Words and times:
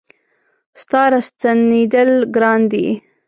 ستا 0.81 1.01
را 1.11 1.19
ستنېدل 1.29 2.09
ګران 2.35 2.61
دي 2.71 2.87